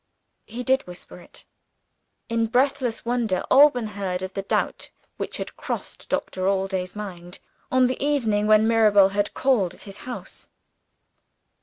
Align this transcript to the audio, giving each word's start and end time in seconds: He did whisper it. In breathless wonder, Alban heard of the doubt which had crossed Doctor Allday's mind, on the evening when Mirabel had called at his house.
He 0.47 0.63
did 0.63 0.87
whisper 0.87 1.19
it. 1.19 1.43
In 2.27 2.47
breathless 2.47 3.05
wonder, 3.05 3.43
Alban 3.51 3.89
heard 3.89 4.23
of 4.23 4.33
the 4.33 4.41
doubt 4.41 4.89
which 5.17 5.37
had 5.37 5.55
crossed 5.55 6.09
Doctor 6.09 6.47
Allday's 6.47 6.95
mind, 6.95 7.37
on 7.71 7.85
the 7.85 8.03
evening 8.03 8.47
when 8.47 8.67
Mirabel 8.67 9.09
had 9.09 9.35
called 9.35 9.75
at 9.75 9.81
his 9.83 9.97
house. 9.97 10.49